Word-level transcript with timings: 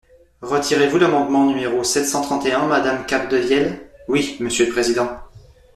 Retirez-vous 0.41 0.97
l’amendement 0.97 1.45
numéro 1.45 1.83
sept 1.83 2.07
cent 2.07 2.21
trente 2.23 2.47
et 2.47 2.53
un, 2.53 2.65
madame 2.65 3.05
Capdevielle? 3.05 3.87
Oui, 4.07 4.35
monsieur 4.39 4.65
le 4.65 4.71
président. 4.71 5.19